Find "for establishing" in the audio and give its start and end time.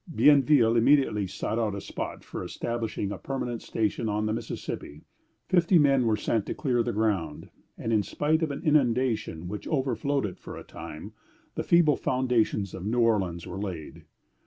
2.23-3.11